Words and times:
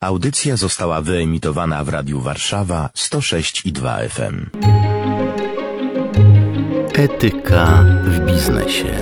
Audycja 0.00 0.56
została 0.56 1.00
wyemitowana 1.00 1.84
w 1.84 1.88
Radiu 1.88 2.20
Warszawa 2.20 2.90
106 2.94 3.66
i 3.66 3.72
2 3.72 3.98
FM. 4.08 4.46
Etyka 6.94 7.84
w 8.04 8.20
biznesie. 8.26 8.98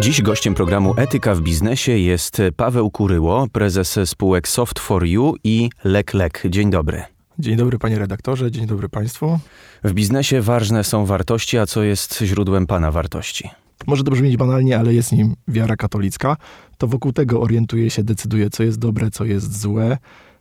Dziś 0.00 0.22
gościem 0.22 0.54
programu 0.54 0.94
Etyka 0.96 1.34
w 1.34 1.40
biznesie 1.40 1.92
jest 1.92 2.42
Paweł 2.56 2.90
Kuryło, 2.90 3.46
prezes 3.52 3.98
spółek 4.04 4.48
Soft 4.48 4.78
for 4.78 5.04
You 5.06 5.34
i 5.44 5.70
Lek 5.84 6.14
Lek. 6.14 6.42
Dzień 6.48 6.70
dobry. 6.70 7.02
Dzień 7.38 7.56
dobry 7.56 7.78
panie 7.78 7.98
redaktorze, 7.98 8.50
dzień 8.50 8.66
dobry 8.66 8.88
państwu. 8.88 9.38
W 9.84 9.92
biznesie 9.92 10.40
ważne 10.40 10.84
są 10.84 11.06
wartości, 11.06 11.58
a 11.58 11.66
co 11.66 11.82
jest 11.82 12.20
źródłem 12.22 12.66
pana 12.66 12.90
wartości? 12.90 13.50
Może 13.86 14.04
to 14.04 14.10
brzmieć 14.10 14.36
banalnie, 14.36 14.78
ale 14.78 14.94
jest 14.94 15.12
nim 15.12 15.34
wiara 15.48 15.76
katolicka. 15.76 16.36
To 16.78 16.86
wokół 16.86 17.12
tego 17.12 17.40
orientuje 17.40 17.90
się, 17.90 18.04
decyduje, 18.04 18.50
co 18.50 18.62
jest 18.62 18.78
dobre, 18.78 19.10
co 19.10 19.24
jest 19.24 19.60
złe. 19.60 19.98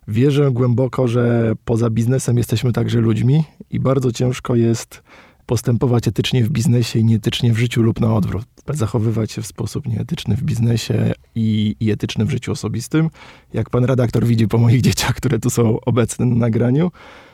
Wierzę 0.08 0.52
głęboko, 0.52 1.08
że 1.08 1.54
poza 1.66 1.90
biznesem 1.90 2.38
jesteśmy 2.38 2.74
także 2.74 3.00
ludźmi 3.00 3.44
i 3.72 3.80
bardzo 3.80 4.12
ciężko 4.12 4.55
jest 4.55 5.04
postępować 5.46 6.08
etycznie 6.08 6.44
w 6.44 6.50
biznesie 6.50 7.00
i 7.00 7.05
nieetycznie 7.05 7.54
w 7.54 7.58
życiu 7.58 7.82
lub 7.82 8.00
na 8.00 8.16
odwrót. 8.16 8.46
Zachowywać 8.74 9.32
się 9.32 9.41
w 9.41 9.48
sposób 9.48 9.88
nieetyczny 9.88 10.36
w 10.36 10.44
biznesie 10.44 11.13
i, 11.36 11.76
i 11.80 11.91
etyczny 11.91 12.26
w 12.26 12.30
życiu 12.30 12.52
osobistym. 12.52 13.10
Jak 13.54 13.70
pan 13.70 13.86
redaktor 13.86 14.26
widzi 14.26 14.48
po 14.48 14.58
moich 14.58 14.82
dzieciach, 14.82 15.16
które 15.16 15.40
tu 15.40 15.49
są 15.49 15.80
obecne 15.80 16.26
na 16.26 16.36
nagraniu, 16.36 16.91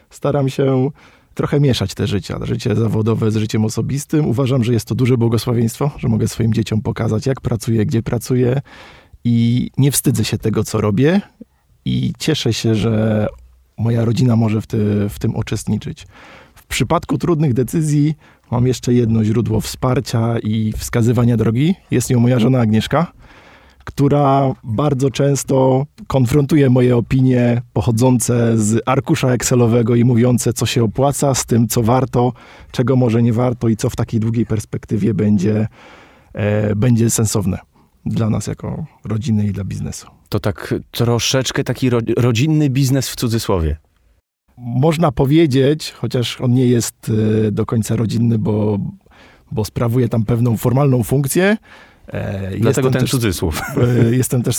staram 0.09 0.49
się 0.49 0.89
trochę 1.33 1.59
mieszać 1.59 1.93
te 1.93 2.07
życia, 2.07 2.39
życie 2.41 2.75
zawodowe 2.75 3.31
z 3.31 3.35
życiem 3.35 3.65
osobistym. 3.65 4.25
Uważam, 4.25 4.63
że 4.63 4.73
jest 4.73 4.87
to 4.87 4.95
duże 4.95 5.17
błogosławieństwo, 5.17 5.91
że 5.97 6.07
mogę 6.07 6.27
swoim 6.27 6.53
dzieciom 6.53 6.81
pokazać, 6.81 7.25
jak 7.25 7.41
pracuję, 7.41 7.85
gdzie 7.85 8.03
pracuję 8.03 8.61
i 9.23 9.69
nie 9.77 9.91
wstydzę 9.91 10.25
się 10.25 10.37
tego, 10.37 10.63
co 10.63 10.81
robię 10.81 11.21
i 11.85 12.13
cieszę 12.19 12.53
się, 12.53 12.75
że 12.75 13.27
moja 13.77 14.05
rodzina 14.05 14.35
może 14.35 14.61
w, 14.61 14.67
ty, 14.67 15.09
w 15.09 15.19
tym 15.19 15.35
uczestniczyć. 15.35 16.07
W 16.55 16.65
przypadku 16.65 17.17
trudnych 17.17 17.53
decyzji 17.53 18.15
mam 18.51 18.67
jeszcze 18.67 18.93
jedno 18.93 19.23
źródło 19.23 19.61
wsparcia 19.61 20.39
i 20.39 20.73
wskazywania 20.77 21.37
drogi. 21.37 21.75
Jest 21.91 22.09
nią 22.09 22.19
moja 22.19 22.39
żona 22.39 22.59
Agnieszka 22.59 23.11
która 23.83 24.53
bardzo 24.63 25.11
często 25.11 25.85
konfrontuje 26.07 26.69
moje 26.69 26.97
opinie 26.97 27.61
pochodzące 27.73 28.57
z 28.57 28.81
arkusza 28.85 29.29
Excelowego 29.29 29.95
i 29.95 30.03
mówiące, 30.03 30.53
co 30.53 30.65
się 30.65 30.83
opłaca, 30.83 31.35
z 31.35 31.45
tym, 31.45 31.67
co 31.67 31.83
warto, 31.83 32.33
czego 32.71 32.95
może 32.95 33.23
nie 33.23 33.33
warto 33.33 33.69
i 33.69 33.77
co 33.77 33.89
w 33.89 33.95
takiej 33.95 34.19
długiej 34.19 34.45
perspektywie 34.45 35.13
będzie, 35.13 35.67
e, 36.33 36.75
będzie 36.75 37.09
sensowne 37.09 37.59
dla 38.05 38.29
nas 38.29 38.47
jako 38.47 38.85
rodziny 39.05 39.47
i 39.47 39.51
dla 39.51 39.63
biznesu. 39.63 40.07
To 40.29 40.39
tak 40.39 40.73
troszeczkę 40.91 41.63
taki 41.63 41.89
ro 41.89 41.99
rodzinny 42.17 42.69
biznes 42.69 43.09
w 43.09 43.15
cudzysłowie. 43.15 43.77
Można 44.57 45.11
powiedzieć, 45.11 45.91
chociaż 45.91 46.41
on 46.41 46.53
nie 46.53 46.67
jest 46.67 47.11
e, 47.47 47.51
do 47.51 47.65
końca 47.65 47.95
rodzinny, 47.95 48.39
bo, 48.39 48.79
bo 49.51 49.65
sprawuje 49.65 50.09
tam 50.09 50.25
pewną 50.25 50.57
formalną 50.57 51.03
funkcję, 51.03 51.57
E, 52.11 52.57
Dlatego 52.57 52.91
ten 52.91 53.01
też, 53.01 53.11
cudzysłów. 53.11 53.61
E, 53.81 54.15
jestem 54.15 54.43
też 54.43 54.57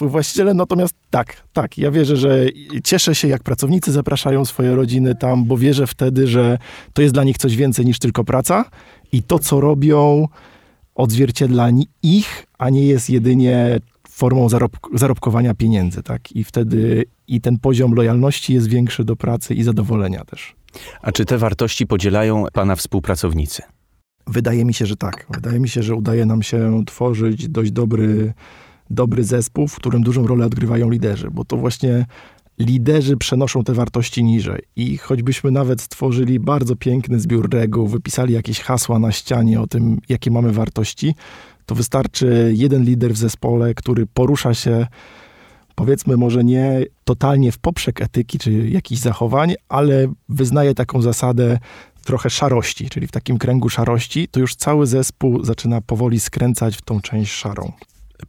właścicielem, 0.00 0.56
natomiast 0.56 0.94
tak, 1.10 1.36
tak, 1.52 1.78
ja 1.78 1.90
wierzę, 1.90 2.16
że 2.16 2.46
cieszę 2.84 3.14
się, 3.14 3.28
jak 3.28 3.42
pracownicy 3.42 3.92
zapraszają 3.92 4.44
swoje 4.44 4.74
rodziny 4.74 5.14
tam, 5.14 5.44
bo 5.44 5.56
wierzę 5.56 5.86
wtedy, 5.86 6.26
że 6.26 6.58
to 6.92 7.02
jest 7.02 7.14
dla 7.14 7.24
nich 7.24 7.38
coś 7.38 7.56
więcej 7.56 7.86
niż 7.86 7.98
tylko 7.98 8.24
praca 8.24 8.64
i 9.12 9.22
to, 9.22 9.38
co 9.38 9.60
robią, 9.60 10.28
odzwierciedla 10.94 11.68
ich, 12.02 12.46
a 12.58 12.70
nie 12.70 12.86
jest 12.86 13.10
jedynie 13.10 13.80
formą 14.08 14.48
zarob 14.48 14.76
zarobkowania 14.94 15.54
pieniędzy, 15.54 16.02
tak? 16.02 16.32
I 16.32 16.44
wtedy 16.44 17.04
i 17.28 17.40
ten 17.40 17.58
poziom 17.58 17.94
lojalności 17.94 18.54
jest 18.54 18.68
większy 18.68 19.04
do 19.04 19.16
pracy 19.16 19.54
i 19.54 19.62
zadowolenia 19.62 20.24
też. 20.24 20.54
A 21.02 21.12
czy 21.12 21.24
te 21.24 21.38
wartości 21.38 21.86
podzielają 21.86 22.44
pana 22.52 22.76
współpracownicy? 22.76 23.62
Wydaje 24.26 24.64
mi 24.64 24.74
się, 24.74 24.86
że 24.86 24.96
tak. 24.96 25.26
Wydaje 25.34 25.60
mi 25.60 25.68
się, 25.68 25.82
że 25.82 25.94
udaje 25.94 26.26
nam 26.26 26.42
się 26.42 26.82
tworzyć 26.86 27.48
dość 27.48 27.70
dobry, 27.70 28.32
dobry 28.90 29.24
zespół, 29.24 29.68
w 29.68 29.76
którym 29.76 30.02
dużą 30.02 30.26
rolę 30.26 30.46
odgrywają 30.46 30.90
liderzy, 30.90 31.30
bo 31.30 31.44
to 31.44 31.56
właśnie 31.56 32.06
liderzy 32.58 33.16
przenoszą 33.16 33.64
te 33.64 33.72
wartości 33.72 34.24
niżej. 34.24 34.62
I 34.76 34.96
choćbyśmy 34.96 35.50
nawet 35.50 35.80
stworzyli 35.80 36.40
bardzo 36.40 36.76
piękny 36.76 37.20
zbiór 37.20 37.50
reguł, 37.50 37.86
wypisali 37.86 38.34
jakieś 38.34 38.60
hasła 38.60 38.98
na 38.98 39.12
ścianie 39.12 39.60
o 39.60 39.66
tym, 39.66 39.98
jakie 40.08 40.30
mamy 40.30 40.52
wartości, 40.52 41.14
to 41.66 41.74
wystarczy 41.74 42.52
jeden 42.56 42.84
lider 42.84 43.12
w 43.12 43.16
zespole, 43.16 43.74
który 43.74 44.06
porusza 44.06 44.54
się 44.54 44.86
powiedzmy 45.74 46.16
może 46.16 46.44
nie 46.44 46.84
totalnie 47.04 47.52
w 47.52 47.58
poprzek 47.58 48.02
etyki 48.02 48.38
czy 48.38 48.52
jakichś 48.52 49.00
zachowań, 49.00 49.54
ale 49.68 50.12
wyznaje 50.28 50.74
taką 50.74 51.02
zasadę 51.02 51.58
trochę 52.04 52.30
szarości, 52.30 52.90
czyli 52.90 53.06
w 53.06 53.10
takim 53.10 53.38
kręgu 53.38 53.68
szarości, 53.68 54.28
to 54.28 54.40
już 54.40 54.54
cały 54.54 54.86
zespół 54.86 55.44
zaczyna 55.44 55.80
powoli 55.80 56.20
skręcać 56.20 56.76
w 56.76 56.82
tą 56.82 57.00
część 57.00 57.32
szarą. 57.32 57.72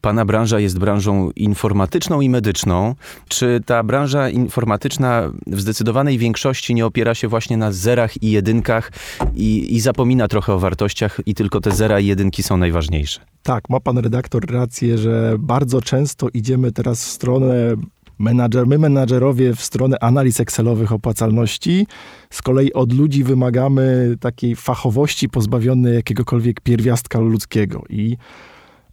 Pana 0.01 0.25
branża 0.25 0.59
jest 0.59 0.79
branżą 0.79 1.31
informatyczną 1.31 2.21
i 2.21 2.29
medyczną. 2.29 2.95
Czy 3.27 3.61
ta 3.65 3.83
branża 3.83 4.29
informatyczna 4.29 5.31
w 5.47 5.61
zdecydowanej 5.61 6.17
większości 6.17 6.75
nie 6.75 6.85
opiera 6.85 7.15
się 7.15 7.27
właśnie 7.27 7.57
na 7.57 7.71
zerach 7.71 8.23
i 8.23 8.31
jedynkach 8.31 8.91
i, 9.35 9.75
i 9.75 9.79
zapomina 9.79 10.27
trochę 10.27 10.53
o 10.53 10.59
wartościach 10.59 11.19
i 11.25 11.35
tylko 11.35 11.61
te 11.61 11.71
zera 11.71 11.99
i 11.99 12.05
jedynki 12.05 12.43
są 12.43 12.57
najważniejsze? 12.57 13.21
Tak, 13.43 13.69
ma 13.69 13.79
pan 13.79 13.97
redaktor 13.97 14.51
rację, 14.51 14.97
że 14.97 15.35
bardzo 15.39 15.81
często 15.81 16.27
idziemy 16.33 16.71
teraz 16.71 17.05
w 17.05 17.09
stronę 17.09 17.75
menadżer, 18.19 18.67
my 18.67 18.77
menadżerowie 18.77 19.55
w 19.55 19.61
stronę 19.61 19.97
analiz 19.99 20.39
Excelowych 20.39 20.91
opłacalności. 20.91 21.87
Z 22.29 22.41
kolei 22.41 22.73
od 22.73 22.93
ludzi 22.93 23.23
wymagamy 23.23 24.15
takiej 24.19 24.55
fachowości 24.55 25.29
pozbawionej 25.29 25.95
jakiegokolwiek 25.95 26.61
pierwiastka 26.61 27.19
ludzkiego. 27.19 27.83
I 27.89 28.17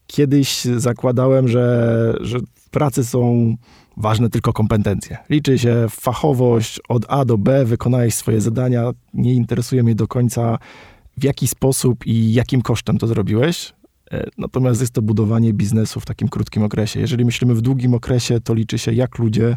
kiedyś 0.07 0.65
zakładałem, 0.65 1.49
że, 1.49 2.15
że 2.21 2.39
w 2.55 2.71
pracy 2.71 3.05
są 3.05 3.55
ważne 3.97 4.31
tylko 4.31 4.53
kompetencje. 4.53 5.17
Liczy 5.31 5.59
się 5.59 5.87
fachowość 5.91 6.81
od 6.89 7.07
A 7.09 7.25
do 7.25 7.39
B, 7.39 7.65
wykonałeś 7.65 8.15
swoje 8.15 8.41
zadania, 8.41 8.91
nie 9.15 9.35
interesuje 9.35 9.83
mnie 9.83 9.95
do 9.95 10.09
końca 10.09 10.59
w 11.17 11.25
jaki 11.25 11.47
sposób 11.47 12.07
i 12.07 12.33
jakim 12.33 12.63
kosztem 12.63 12.99
to 12.99 13.07
zrobiłeś. 13.07 13.73
E, 14.13 14.27
natomiast 14.39 14.81
jest 14.81 14.93
to 14.93 15.03
budowanie 15.03 15.53
biznesu 15.53 16.01
w 16.01 16.05
takim 16.05 16.29
krótkim 16.29 16.63
okresie. 16.63 17.01
Jeżeli 17.01 17.25
myślimy 17.25 17.55
w 17.55 17.61
długim 17.61 17.95
okresie, 17.95 18.41
to 18.41 18.55
liczy 18.55 18.79
się, 18.79 18.93
jak 18.93 19.19
ludzie 19.19 19.57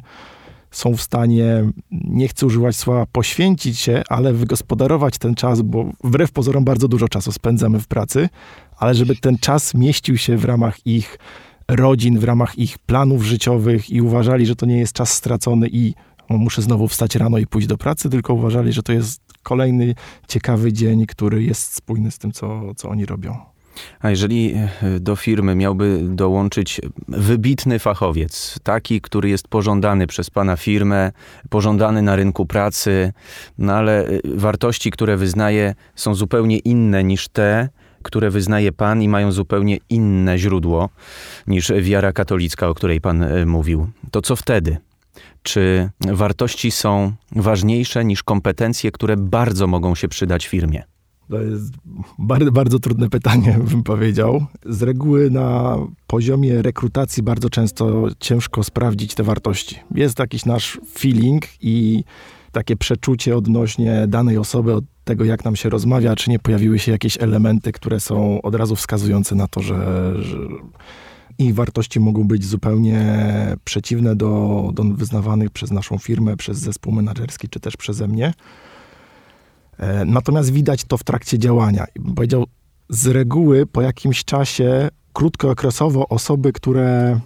są 0.72 0.98
w 0.98 1.02
stanie, 1.02 1.72
nie 1.92 2.28
chcę 2.28 2.46
używać 2.46 2.76
słowa 2.76 3.06
poświęcić 3.12 3.80
się, 3.80 4.04
ale 4.10 4.34
wygospodarować 4.34 5.18
ten 5.18 5.36
czas, 5.36 5.62
bo 5.62 5.92
wbrew 6.04 6.32
pozorom 6.32 6.64
bardzo 6.64 6.88
dużo 6.88 7.08
czasu 7.08 7.32
spędzamy 7.32 7.80
w 7.80 7.88
pracy, 7.88 8.30
ale 8.78 8.96
żeby 8.96 9.16
ten 9.16 9.38
czas 9.38 9.74
mieścił 9.74 10.18
się 10.18 10.38
w 10.38 10.46
ramach 10.46 10.88
ich 10.88 11.20
rodzin, 11.68 12.20
w 12.20 12.24
ramach 12.24 12.60
ich 12.60 12.78
planów 12.78 13.24
życiowych 13.24 13.90
i 13.90 14.02
uważali, 14.02 14.46
że 14.46 14.56
to 14.56 14.66
nie 14.66 14.78
jest 14.78 14.94
czas 14.94 15.14
stracony 15.14 15.68
i 15.72 15.94
muszę 16.30 16.62
znowu 16.62 16.88
wstać 16.88 17.16
rano 17.16 17.38
i 17.38 17.48
pójść 17.48 17.68
do 17.68 17.78
pracy, 17.78 18.10
tylko 18.10 18.34
uważali, 18.34 18.74
że 18.74 18.84
to 18.84 18.94
jest 18.94 19.22
kolejny 19.44 19.96
ciekawy 20.28 20.74
dzień, 20.74 21.06
który 21.06 21.44
jest 21.44 21.74
spójny 21.74 22.12
z 22.12 22.18
tym, 22.18 22.32
co, 22.32 22.76
co 22.76 22.90
oni 22.90 23.06
robią. 23.06 23.53
A 24.00 24.10
jeżeli 24.10 24.54
e, 24.54 25.00
do 25.00 25.16
firmy 25.16 25.56
miałby 25.56 26.00
dołączyć 26.04 26.82
wybitny 27.08 27.80
fachowiec, 27.80 28.60
taki, 28.64 29.02
który 29.02 29.30
jest 29.30 29.48
pożądany 29.48 30.08
przez 30.08 30.30
pana 30.30 30.56
firmę, 30.56 31.12
pożądany 31.50 32.02
na 32.02 32.16
rynku 32.16 32.46
pracy, 32.46 33.14
no 33.58 33.74
ale 33.74 34.08
e, 34.08 34.20
wartości, 34.36 34.92
które 34.92 35.18
wyznaje, 35.18 35.76
są 35.96 36.16
zupełnie 36.16 36.58
inne 36.58 37.04
niż 37.04 37.28
te, 37.28 37.70
które 38.04 38.30
wyznaje 38.30 38.72
Pan 38.72 39.02
i 39.02 39.10
mają 39.10 39.32
zupełnie 39.32 39.78
inne 39.90 40.38
źródło 40.38 40.90
niż 41.48 41.72
wiara 41.82 42.14
katolicka, 42.14 42.68
o 42.68 42.74
której 42.74 43.02
Pan 43.02 43.24
e, 43.24 43.46
mówił. 43.46 43.88
To 44.12 44.22
co 44.22 44.36
wtedy? 44.36 44.78
Czy 45.44 45.90
wartości 46.00 46.72
są 46.72 47.14
ważniejsze 47.32 48.06
niż 48.06 48.24
kompetencje, 48.24 48.92
które 48.92 49.18
bardzo 49.18 49.68
mogą 49.68 49.96
się 49.96 50.08
przydać 50.08 50.48
firmie? 50.48 50.84
To 51.30 51.42
jest 51.42 51.74
bardzo, 52.20 52.52
bardzo 52.52 52.80
trudne 52.80 53.10
pytanie, 53.10 53.60
bym 53.72 53.84
powiedział. 53.84 54.46
Z 54.66 54.82
reguły 54.82 55.32
na 55.32 55.78
poziomie 56.08 56.62
rekrutacji 56.62 57.24
bardzo 57.24 57.50
często 57.50 58.08
ciężko 58.20 58.64
sprawdzić 58.64 59.16
te 59.16 59.24
wartości. 59.24 59.80
Jest 59.96 60.20
jakiś 60.20 60.46
nasz 60.46 60.80
feeling 60.98 61.44
i 61.62 62.04
takie 62.52 62.76
przeczucie 62.76 63.38
odnośnie 63.38 64.06
danej 64.08 64.38
osoby, 64.38 64.74
od 64.74 64.84
tego, 65.04 65.26
jak 65.26 65.46
nam 65.46 65.56
się 65.56 65.70
rozmawia, 65.70 66.16
czy 66.16 66.30
nie 66.30 66.40
pojawiły 66.40 66.80
się 66.80 66.92
jakieś 66.92 67.18
elementy, 67.22 67.72
które 67.72 68.00
są 68.00 68.42
od 68.42 68.56
razu 68.56 68.76
wskazujące 68.76 69.36
na 69.36 69.48
to, 69.48 69.62
że, 69.62 70.14
że 70.24 70.38
ich 71.38 71.56
wartości 71.56 72.00
mogą 72.00 72.28
być 72.28 72.46
zupełnie 72.46 73.26
przeciwne 73.64 74.16
do, 74.16 74.70
do 74.74 74.84
wyznawanych 74.84 75.50
przez 75.50 75.72
naszą 75.72 75.98
firmę, 75.98 76.38
przez 76.38 76.58
zespół 76.58 76.94
menedżerski, 76.94 77.50
czy 77.50 77.60
też 77.60 77.78
przeze 77.78 78.08
mnie. 78.08 78.34
E, 79.78 80.06
natomiast 80.06 80.52
widać 80.52 80.84
to 80.84 80.98
w 80.98 81.04
trakcie 81.04 81.40
działania. 81.40 81.86
Powiedział, 82.16 82.46
z 82.90 83.08
reguły 83.08 83.66
po 83.66 83.82
jakimś 83.82 84.24
czasie 84.24 84.90
krótkookresowo 85.14 86.08
osoby, 86.08 86.54
które 86.54 87.20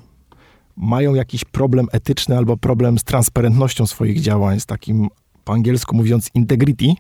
mają 0.78 1.14
jakiś 1.14 1.46
problem 1.46 1.88
etyczny 1.92 2.38
albo 2.38 2.58
problem 2.58 3.00
z 3.00 3.04
transparentnością 3.04 3.88
swoich 3.88 4.22
działań, 4.22 4.60
z 4.60 4.66
takim 4.66 5.08
po 5.44 5.54
angielsku 5.54 5.96
mówiąc 5.96 6.30
integrity, 6.34 6.94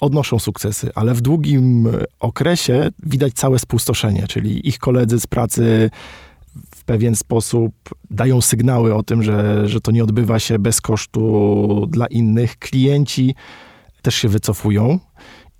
odnoszą 0.00 0.38
sukcesy, 0.38 0.90
ale 0.94 1.14
w 1.14 1.20
długim 1.20 1.88
okresie 2.20 2.88
widać 3.02 3.32
całe 3.32 3.58
spustoszenie, 3.58 4.26
czyli 4.28 4.68
ich 4.68 4.78
koledzy 4.78 5.20
z 5.20 5.26
pracy 5.26 5.90
w 6.74 6.84
pewien 6.84 7.16
sposób 7.16 7.74
dają 8.10 8.40
sygnały 8.40 8.94
o 8.94 9.02
tym, 9.02 9.22
że, 9.22 9.68
że 9.68 9.80
to 9.80 9.90
nie 9.90 10.04
odbywa 10.04 10.38
się 10.38 10.58
bez 10.58 10.80
kosztu 10.80 11.86
dla 11.90 12.06
innych. 12.06 12.58
Klienci 12.58 13.34
też 14.02 14.14
się 14.14 14.28
wycofują. 14.28 14.98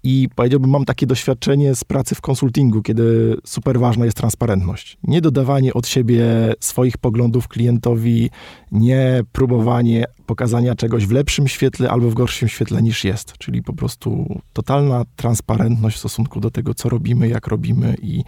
I 0.05 0.29
powiedziałbym, 0.35 0.71
mam 0.71 0.85
takie 0.85 1.07
doświadczenie 1.07 1.75
z 1.75 1.85
pracy 1.85 2.15
w 2.15 2.21
konsultingu, 2.21 2.83
kiedy 2.83 3.37
super 3.45 3.81
ważna 3.81 4.05
jest 4.05 4.17
transparentność. 4.17 4.99
Nie 5.05 5.21
dodawanie 5.21 5.75
od 5.75 5.89
siebie 5.89 6.25
swoich 6.61 6.99
poglądów 6.99 7.49
klientowi, 7.49 8.31
nie 8.73 9.21
próbowanie 9.33 10.05
pokazania 10.27 10.75
czegoś 10.75 11.07
w 11.07 11.11
lepszym 11.11 11.49
świetle 11.49 11.91
albo 11.91 12.11
w 12.11 12.15
gorszym 12.15 12.49
świetle 12.49 12.83
niż 12.83 13.05
jest. 13.05 13.33
Czyli 13.39 13.63
po 13.63 13.73
prostu 13.73 14.41
totalna 14.53 15.05
transparentność 15.17 15.97
w 15.97 15.99
stosunku 15.99 16.41
do 16.41 16.51
tego, 16.51 16.75
co 16.75 16.89
robimy, 16.89 17.29
jak 17.29 17.47
robimy 17.47 17.97
i 18.03 18.23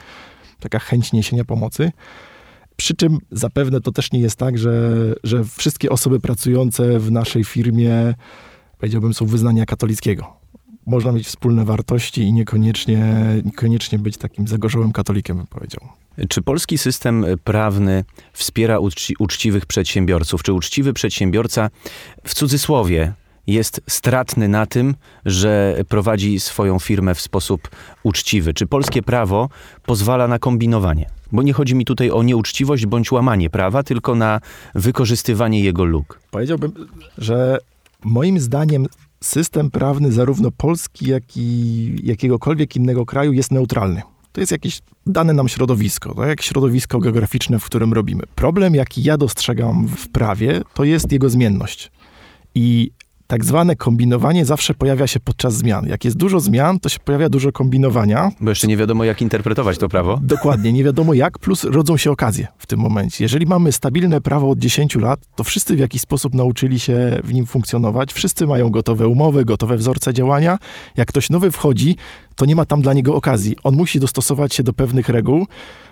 taka 0.60 0.78
chęć 0.78 1.12
niesienia 1.12 1.44
pomocy. 1.44 1.93
Przy 2.76 2.96
czym 2.96 3.19
zapewne 3.31 3.81
to 3.81 3.93
też 3.93 4.12
nie 4.12 4.20
jest 4.20 4.37
tak, 4.37 4.58
że, 4.58 4.93
że 5.25 5.44
wszystkie 5.44 5.90
osoby 5.90 6.20
pracujące 6.20 6.99
w 6.99 7.10
naszej 7.10 7.44
firmie, 7.44 8.14
powiedziałbym, 8.84 9.14
są 9.14 9.26
wyznania 9.26 9.66
katolickiego 9.66 10.44
można 10.86 11.12
mieć 11.12 11.26
wspólne 11.26 11.64
wartości 11.64 12.22
i 12.22 12.32
niekoniecznie, 12.32 13.14
niekoniecznie 13.44 13.98
być 13.98 14.16
takim 14.16 14.48
zagorzałym 14.48 14.92
katolikiem, 14.92 15.36
bym 15.36 15.46
powiedział. 15.46 15.81
Czy 16.28 16.42
polski 16.42 16.78
system 16.78 17.25
prawny 17.44 18.04
wspiera 18.32 18.78
uczci, 18.78 19.14
uczciwych 19.19 19.66
przedsiębiorców? 19.66 20.42
Czy 20.42 20.52
uczciwy 20.52 20.92
przedsiębiorca 20.92 21.70
w 22.25 22.34
cudzysłowie 22.34 23.12
jest 23.46 23.81
stratny 23.88 24.48
na 24.48 24.66
tym, 24.66 24.94
że 25.26 25.76
prowadzi 25.88 26.40
swoją 26.40 26.78
firmę 26.78 27.14
w 27.14 27.20
sposób 27.20 27.69
uczciwy? 28.02 28.54
Czy 28.54 28.66
polskie 28.66 29.02
prawo 29.02 29.48
pozwala 29.86 30.28
na 30.28 30.38
kombinowanie? 30.38 31.06
Bo 31.32 31.42
nie 31.42 31.52
chodzi 31.52 31.75
mi 31.75 31.84
tutaj 31.84 32.10
o 32.10 32.22
nieuczciwość 32.22 32.86
bądź 32.86 33.12
łamanie 33.12 33.50
prawa, 33.50 33.82
tylko 33.82 34.14
na 34.14 34.40
wykorzystywanie 34.75 35.60
jego 35.60 35.84
luk. 35.84 36.20
Powiedziałbym, 36.31 36.72
że 37.19 37.58
moim 38.04 38.40
zdaniem 38.40 38.86
system 39.24 39.70
prawny 39.70 40.12
zarówno 40.12 40.50
polski, 40.50 41.10
jak 41.10 41.36
i 41.36 42.00
jakiegokolwiek 42.02 42.76
innego 42.76 43.06
kraju 43.06 43.32
jest 43.32 43.52
neutralny. 43.52 44.02
To 44.32 44.40
jest 44.40 44.52
jakieś 44.52 44.80
dane 45.06 45.32
nam 45.32 45.48
środowisko, 45.48 46.14
tak 46.14 46.28
jak 46.28 46.42
środowisko 46.42 46.98
geograficzne, 46.98 47.58
w 47.58 47.64
którym 47.64 47.92
robimy. 47.92 48.22
Problem, 48.34 48.74
jaki 48.74 49.02
ja 49.02 49.16
dostrzegam 49.16 49.88
w 49.88 50.08
prawie, 50.08 50.62
to 50.74 50.84
jest 50.84 51.12
jego 51.12 51.30
zmienność. 51.30 51.90
I 52.54 52.90
tak 53.26 53.44
zwane 53.44 53.76
kombinowanie 53.76 54.44
zawsze 54.44 54.74
pojawia 54.74 55.06
się 55.06 55.20
podczas 55.20 55.54
zmian. 55.54 55.86
Jak 55.86 56.04
jest 56.04 56.16
dużo 56.16 56.40
zmian, 56.40 56.80
to 56.80 56.88
się 56.88 56.98
pojawia 56.98 57.28
dużo 57.28 57.52
kombinowania. 57.52 58.30
Bo 58.40 58.50
jeszcze 58.50 58.66
nie 58.66 58.76
wiadomo, 58.76 59.04
jak 59.04 59.22
interpretować 59.22 59.78
to 59.78 59.88
prawo. 59.88 60.20
Dokładnie, 60.22 60.72
nie 60.72 60.84
wiadomo 60.84 61.14
jak, 61.14 61.38
plus 61.38 61.64
rodzą 61.64 61.96
się 61.96 62.10
okazje 62.10 62.46
w 62.58 62.66
tym 62.66 62.80
momencie. 62.80 63.24
Jeżeli 63.24 63.46
mamy 63.46 63.72
stabilne 63.72 64.20
prawo 64.20 64.50
od 64.50 64.58
10 64.58 64.96
lat, 64.96 65.20
to 65.36 65.44
wszyscy 65.44 65.76
w 65.76 65.78
jakiś 65.78 66.00
sposób 66.00 66.34
nauczyli 66.34 66.80
się 66.80 67.20
w 67.24 67.34
nim 67.34 67.46
funkcjonować. 67.46 68.12
Wszyscy 68.12 68.46
mają 68.46 68.70
gotowe 68.70 69.08
umowy, 69.08 69.44
gotowe 69.44 69.76
wzorce 69.76 70.14
działania. 70.14 70.58
Jak 70.96 71.08
ktoś 71.08 71.30
nowy 71.30 71.50
wchodzi, 71.50 71.96
to 72.36 72.44
nie 72.44 72.56
ma 72.56 72.64
tam 72.64 72.82
dla 72.82 72.92
niego 72.92 73.14
okazji. 73.14 73.56
On 73.62 73.74
musi 73.74 74.00
dostosować 74.00 74.54
się 74.54 74.62
do 74.62 74.72
pewnych 74.72 75.08
reguł. 75.08 75.46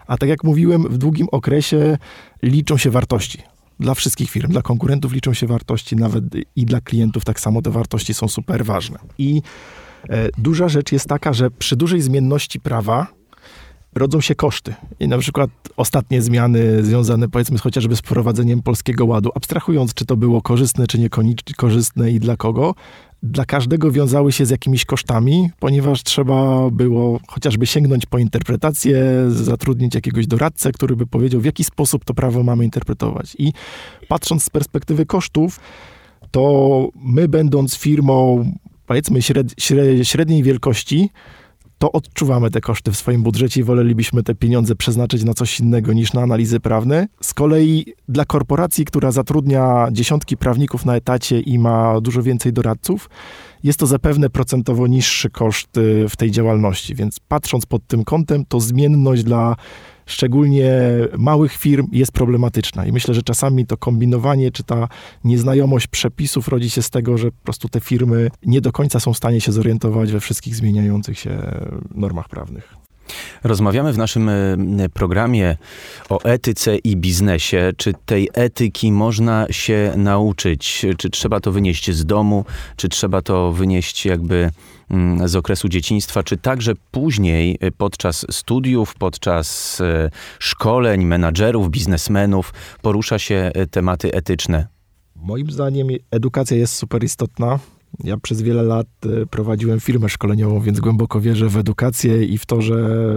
A 0.06 0.16
tak 0.16 0.28
jak 0.28 0.44
mówiłem, 0.44 0.82
w 0.82 0.98
długim 0.98 1.26
okresie 1.32 1.98
liczą 2.42 2.76
się 2.76 2.90
wartości 2.90 3.42
dla 3.82 3.94
wszystkich 3.94 4.30
firm, 4.30 4.52
dla 4.52 4.62
konkurentów 4.62 5.12
liczą 5.12 5.34
się 5.34 5.46
wartości, 5.46 5.96
nawet 5.96 6.24
i 6.56 6.66
dla 6.66 6.80
klientów 6.80 7.24
tak 7.24 7.40
samo 7.40 7.62
te 7.62 7.70
wartości 7.70 8.14
są 8.14 8.28
super 8.28 8.64
ważne. 8.64 8.98
I 9.18 9.42
e, 10.08 10.28
duża 10.38 10.68
rzecz 10.68 10.92
jest 10.92 11.08
taka, 11.08 11.32
że 11.32 11.50
przy 11.50 11.76
dużej 11.76 12.00
zmienności 12.00 12.60
prawa 12.60 13.21
rodzą 13.94 14.20
się 14.20 14.34
koszty. 14.34 14.74
I 15.00 15.08
na 15.08 15.18
przykład 15.18 15.50
ostatnie 15.76 16.22
zmiany 16.22 16.84
związane 16.84 17.28
powiedzmy 17.28 17.58
chociażby 17.58 17.96
z 17.96 18.00
wprowadzeniem 18.00 18.62
Polskiego 18.62 19.06
Ładu, 19.06 19.30
abstrahując 19.34 19.94
czy 19.94 20.04
to 20.04 20.16
było 20.16 20.42
korzystne, 20.42 20.86
czy 20.86 20.98
niekorzystne 20.98 22.10
i 22.10 22.20
dla 22.20 22.36
kogo, 22.36 22.74
dla 23.22 23.44
każdego 23.44 23.90
wiązały 23.90 24.32
się 24.32 24.46
z 24.46 24.50
jakimiś 24.50 24.84
kosztami, 24.84 25.50
ponieważ 25.58 26.02
trzeba 26.02 26.70
było 26.70 27.20
chociażby 27.28 27.66
sięgnąć 27.66 28.06
po 28.06 28.18
interpretację, 28.18 29.04
zatrudnić 29.28 29.94
jakiegoś 29.94 30.26
doradcę, 30.26 30.72
który 30.72 30.96
by 30.96 31.06
powiedział, 31.06 31.40
w 31.40 31.44
jaki 31.44 31.64
sposób 31.64 32.04
to 32.04 32.14
prawo 32.14 32.42
mamy 32.42 32.64
interpretować. 32.64 33.36
I 33.38 33.52
patrząc 34.08 34.44
z 34.44 34.50
perspektywy 34.50 35.06
kosztów, 35.06 35.60
to 36.30 36.88
my, 36.94 37.28
będąc 37.28 37.76
firmą, 37.76 38.44
powiedzmy, 38.86 39.22
śred, 39.22 39.54
średniej 40.02 40.42
wielkości, 40.42 41.10
to 41.82 41.92
odczuwamy 41.92 42.50
te 42.50 42.60
koszty 42.60 42.92
w 42.92 42.96
swoim 42.96 43.22
budżecie 43.22 43.60
i 43.60 43.64
wolelibyśmy 43.64 44.22
te 44.22 44.34
pieniądze 44.34 44.76
przeznaczyć 44.76 45.24
na 45.24 45.34
coś 45.34 45.60
innego 45.60 45.92
niż 45.92 46.12
na 46.12 46.22
analizy 46.22 46.60
prawne. 46.60 47.08
Z 47.20 47.34
kolei 47.34 47.86
dla 48.08 48.24
korporacji, 48.24 48.84
która 48.84 49.12
zatrudnia 49.12 49.88
dziesiątki 49.92 50.36
prawników 50.36 50.84
na 50.84 50.96
etacie 50.96 51.40
i 51.40 51.58
ma 51.58 52.00
dużo 52.00 52.22
więcej 52.22 52.52
doradców, 52.52 53.10
jest 53.64 53.78
to 53.78 53.86
zapewne 53.86 54.30
procentowo 54.30 54.86
niższy 54.86 55.30
koszt 55.30 55.76
y, 55.76 56.08
w 56.08 56.16
tej 56.16 56.30
działalności. 56.30 56.94
Więc 56.94 57.20
patrząc 57.28 57.66
pod 57.66 57.86
tym 57.86 58.04
kątem, 58.04 58.44
to 58.44 58.60
zmienność 58.60 59.22
dla 59.24 59.56
szczególnie 60.06 60.70
małych 61.18 61.52
firm 61.52 61.88
jest 61.92 62.12
problematyczna. 62.12 62.86
I 62.86 62.92
myślę, 62.92 63.14
że 63.14 63.22
czasami 63.22 63.66
to 63.66 63.76
kombinowanie 63.76 64.50
czy 64.50 64.64
ta 64.64 64.88
nieznajomość 65.24 65.86
przepisów 65.86 66.48
rodzi 66.48 66.70
się 66.70 66.82
z 66.82 66.90
tego, 66.90 67.18
że 67.18 67.30
po 67.30 67.42
prostu 67.44 67.68
te 67.68 67.80
firmy 67.80 68.30
nie 68.46 68.60
do 68.60 68.72
końca 68.72 69.00
są 69.00 69.12
w 69.12 69.16
stanie 69.16 69.40
się 69.40 69.52
zorientować 69.52 70.12
we 70.12 70.20
wszystkich 70.20 70.56
zmieniających 70.56 71.18
się 71.18 71.42
normach 71.94 72.28
prawnych. 72.28 72.74
Rozmawiamy 73.44 73.92
w 73.92 73.98
naszym 73.98 74.28
e, 74.28 74.88
programie 74.94 75.56
o 76.08 76.22
etyce 76.24 76.76
i 76.76 76.96
biznesie. 76.96 77.72
Czy 77.76 77.92
tej 78.06 78.28
etyki 78.32 78.92
można 78.92 79.46
się 79.50 79.92
nauczyć? 79.96 80.86
Czy 80.98 81.10
trzeba 81.10 81.40
to 81.40 81.52
wynieść 81.52 81.90
z 81.90 82.06
domu? 82.06 82.44
Czy 82.76 82.88
trzeba 82.88 83.22
to 83.22 83.52
wynieść 83.52 84.06
jakby 84.06 84.50
mm, 84.90 85.28
z 85.28 85.36
okresu 85.36 85.68
dzieciństwa? 85.68 86.22
Czy 86.22 86.36
także 86.36 86.72
później 86.90 87.58
e, 87.60 87.70
podczas 87.70 88.26
studiów, 88.30 88.94
podczas 88.94 89.80
e, 89.80 90.10
szkoleń 90.38 91.04
menadżerów, 91.04 91.70
biznesmenów 91.70 92.54
porusza 92.82 93.18
się 93.18 93.52
tematy 93.70 94.12
etyczne? 94.12 94.66
Moim 95.16 95.50
zdaniem 95.50 95.88
edukacja 96.10 96.56
jest 96.56 96.74
super 96.74 97.04
istotna. 97.04 97.58
Ja 98.04 98.16
przez 98.16 98.42
wiele 98.42 98.62
lat 98.62 98.86
e, 99.22 99.26
prowadziłem 99.26 99.80
firmę 99.80 100.08
szkoleniową, 100.08 100.60
więc 100.60 100.80
głęboko 100.80 101.20
wierzę 101.20 101.48
w 101.48 101.56
edukację 101.56 102.24
i 102.24 102.38
w 102.38 102.46
to, 102.46 102.62
że, 102.62 103.08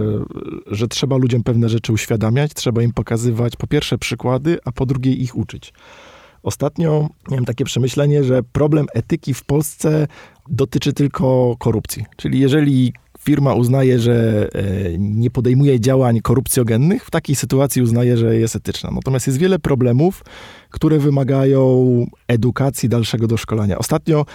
że 0.66 0.88
trzeba 0.88 1.16
ludziom 1.16 1.42
pewne 1.42 1.68
rzeczy 1.68 1.92
uświadamiać, 1.92 2.54
trzeba 2.54 2.82
im 2.82 2.92
pokazywać 2.92 3.56
po 3.56 3.66
pierwsze 3.66 3.98
przykłady, 3.98 4.58
a 4.64 4.72
po 4.72 4.86
drugie 4.86 5.12
ich 5.12 5.36
uczyć. 5.36 5.72
Ostatnio 6.42 7.08
miałem 7.30 7.44
takie 7.44 7.64
przemyślenie, 7.64 8.24
że 8.24 8.42
problem 8.42 8.86
etyki 8.94 9.34
w 9.34 9.44
Polsce 9.44 10.06
dotyczy 10.48 10.92
tylko 10.92 11.56
korupcji. 11.58 12.04
Czyli 12.16 12.40
jeżeli 12.40 12.92
firma 13.18 13.54
uznaje, 13.54 13.98
że 13.98 14.48
e, 14.54 14.98
nie 14.98 15.30
podejmuje 15.30 15.80
działań 15.80 16.20
korupcjogennych, 16.20 17.04
w 17.04 17.10
takiej 17.10 17.36
sytuacji 17.36 17.82
uznaje, 17.82 18.16
że 18.16 18.36
jest 18.36 18.56
etyczna. 18.56 18.90
Natomiast 18.90 19.26
jest 19.26 19.38
wiele 19.38 19.58
problemów, 19.58 20.24
które 20.70 20.98
wymagają 20.98 22.06
edukacji, 22.28 22.88
dalszego 22.88 23.26
doszkolenia. 23.26 23.78
Ostatnio 23.78 24.26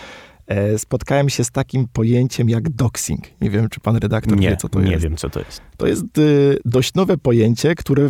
spotkałem 0.77 1.29
się 1.29 1.43
z 1.43 1.51
takim 1.51 1.88
pojęciem 1.93 2.50
jak 2.50 2.69
doxing. 2.69 3.41
Nie 3.41 3.50
wiem, 3.50 3.69
czy 3.69 3.79
pan 3.79 3.95
redaktor 3.95 4.38
nie, 4.38 4.50
wie, 4.50 4.57
co 4.57 4.69
to 4.69 4.81
nie 4.81 4.91
jest. 4.91 5.03
Nie 5.03 5.10
wiem, 5.10 5.17
co 5.17 5.29
to 5.29 5.39
jest. 5.39 5.62
To 5.77 5.88
jest 5.88 6.17
y, 6.17 6.57
dość 6.65 6.93
nowe 6.93 7.17
pojęcie, 7.17 7.75
które 7.75 8.10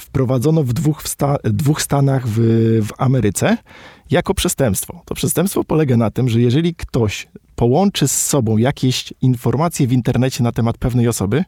wprowadzono 0.00 0.64
w 0.64 0.72
dwóch, 0.72 1.02
dwóch 1.44 1.82
stanach 1.82 2.28
w, 2.28 2.38
w 2.86 2.90
Ameryce 2.98 3.56
jako 4.10 4.34
przestępstwo. 4.34 5.02
To 5.04 5.14
przestępstwo 5.14 5.64
polega 5.64 5.96
na 5.96 6.10
tym, 6.10 6.28
że 6.28 6.40
jeżeli 6.40 6.74
ktoś 6.74 7.28
połączy 7.56 8.08
z 8.08 8.22
sobą 8.26 8.56
jakieś 8.56 9.12
informacje 9.22 9.86
w 9.86 9.92
internecie 9.92 10.42
na 10.42 10.52
temat 10.52 10.78
pewnej 10.78 11.08
osoby, 11.08 11.44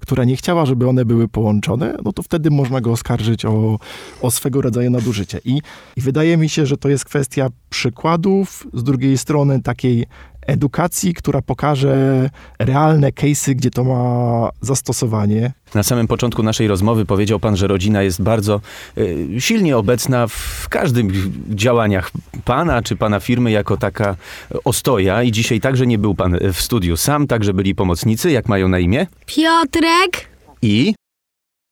która 0.00 0.24
nie 0.24 0.36
chciała, 0.36 0.66
żeby 0.66 0.88
one 0.88 1.04
były 1.04 1.28
połączone, 1.28 1.96
no 2.04 2.12
to 2.12 2.22
wtedy 2.22 2.50
można 2.50 2.80
go 2.80 2.92
oskarżyć 2.92 3.44
o, 3.44 3.78
o 4.22 4.30
swego 4.30 4.62
rodzaju 4.62 4.90
nadużycie. 4.90 5.40
I, 5.44 5.60
I 5.96 6.00
wydaje 6.00 6.36
mi 6.36 6.48
się, 6.48 6.66
że 6.66 6.76
to 6.76 6.88
jest 6.88 7.04
kwestia 7.04 7.48
przykładów, 7.70 8.66
z 8.74 8.82
drugiej 8.82 9.18
strony 9.18 9.62
takiej 9.62 10.06
edukacji, 10.46 11.14
która 11.14 11.42
pokaże 11.42 12.30
realne 12.58 13.12
case'y, 13.12 13.54
gdzie 13.54 13.70
to 13.70 13.84
ma 13.84 14.50
zastosowanie. 14.60 15.52
Na 15.74 15.82
samym 15.82 16.06
początku 16.06 16.42
naszej 16.42 16.68
rozmowy 16.68 17.04
powiedział 17.04 17.40
pan, 17.40 17.56
że 17.56 17.66
rodzina 17.66 18.02
jest 18.02 18.22
bardzo 18.22 18.60
y, 18.98 19.26
silnie 19.38 19.76
obecna 19.76 20.26
w 20.26 20.66
każdym 20.68 21.12
działaniach 21.48 22.10
pana 22.44 22.82
czy 22.82 22.96
pana 22.96 23.20
firmy 23.20 23.50
jako 23.50 23.76
taka 23.76 24.16
ostoja 24.64 25.22
i 25.22 25.32
dzisiaj 25.32 25.60
także 25.60 25.86
nie 25.86 25.98
był 25.98 26.14
pan 26.14 26.38
w 26.52 26.60
studiu 26.60 26.96
sam, 26.96 27.26
także 27.26 27.54
byli 27.54 27.74
pomocnicy, 27.74 28.30
jak 28.30 28.48
mają 28.48 28.68
na 28.68 28.78
imię? 28.78 29.06
Piotrek 29.26 30.28
I 30.62 30.94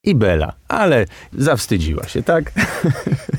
i 0.05 0.15
Bela, 0.15 0.53
ale 0.69 1.07
zawstydziła 1.33 2.09
się, 2.09 2.23
tak? 2.23 2.53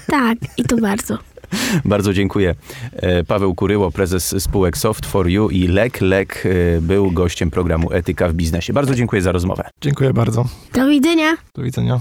Tak, 0.07 0.37
i 0.57 0.63
to 0.63 0.77
bardzo. 0.77 1.17
Bardzo 1.85 2.13
dziękuję. 2.13 2.55
E, 2.93 3.23
Paweł 3.23 3.55
Kuryło, 3.55 3.91
prezes 3.91 4.43
spółek 4.43 4.77
Soft 4.77 5.05
for 5.05 5.29
You 5.29 5.49
i 5.49 5.67
Lek 5.67 6.01
Lek 6.01 6.43
e, 6.45 6.81
był 6.81 7.11
gościem 7.11 7.51
programu 7.51 7.91
Etyka 7.91 8.29
w 8.29 8.33
biznesie. 8.33 8.73
Bardzo 8.73 8.95
dziękuję 8.95 9.21
za 9.21 9.31
rozmowę. 9.31 9.69
Dziękuję 9.81 10.13
bardzo. 10.13 10.45
Do 10.73 10.87
widzenia. 10.87 11.37
Do 11.55 11.63
widzenia. 11.63 11.99